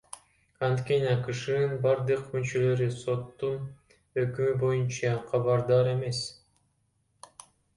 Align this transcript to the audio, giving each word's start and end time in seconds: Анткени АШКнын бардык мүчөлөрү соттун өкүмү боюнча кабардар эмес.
Анткени 0.67 1.09
АШКнын 1.09 1.75
бардык 1.83 2.23
мүчөлөрү 2.37 2.87
соттун 3.01 3.61
өкүмү 4.23 4.57
боюнча 4.65 5.15
кабардар 5.29 5.91
эмес. 5.95 6.27